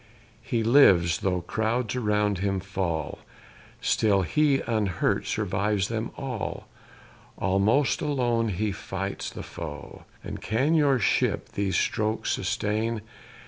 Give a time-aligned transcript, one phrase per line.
[0.41, 3.19] He lives though crowds around him fall,
[3.81, 6.65] Still he, unhurt, survives them all;
[7.37, 10.05] Almost alone he fights the foe.
[10.23, 13.03] And can your ship these strokes sustain?